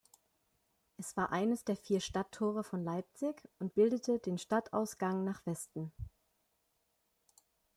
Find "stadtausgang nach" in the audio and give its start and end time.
4.39-5.45